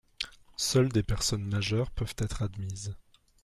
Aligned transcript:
Seules 0.57 0.89
des 0.89 1.03
personnes 1.03 1.43
majeures 1.45 1.91
peuvent 1.91 2.15
être 2.17 2.41
admises. 2.41 2.95